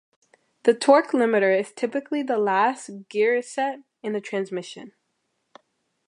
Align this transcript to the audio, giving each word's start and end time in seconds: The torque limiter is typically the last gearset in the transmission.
The 0.63 0.73
torque 0.73 1.11
limiter 1.13 1.51
is 1.59 1.71
typically 1.71 2.23
the 2.23 2.39
last 2.39 2.89
gearset 3.09 3.83
in 4.01 4.13
the 4.13 4.19
transmission. 4.19 4.93